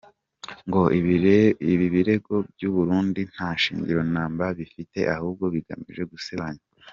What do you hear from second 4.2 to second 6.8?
mba bifite ahubwo bigamije gusebanya.